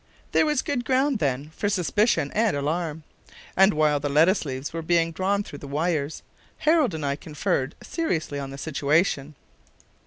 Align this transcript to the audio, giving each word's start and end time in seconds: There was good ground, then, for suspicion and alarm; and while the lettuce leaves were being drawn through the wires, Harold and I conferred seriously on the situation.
There 0.31 0.47
was 0.47 0.63
good 0.63 0.83
ground, 0.83 1.19
then, 1.19 1.51
for 1.55 1.69
suspicion 1.69 2.31
and 2.33 2.57
alarm; 2.57 3.03
and 3.55 3.71
while 3.75 3.99
the 3.99 4.09
lettuce 4.09 4.45
leaves 4.45 4.73
were 4.73 4.81
being 4.81 5.11
drawn 5.11 5.43
through 5.43 5.59
the 5.59 5.67
wires, 5.67 6.23
Harold 6.57 6.95
and 6.95 7.05
I 7.05 7.15
conferred 7.15 7.75
seriously 7.83 8.39
on 8.39 8.49
the 8.49 8.57
situation. 8.57 9.35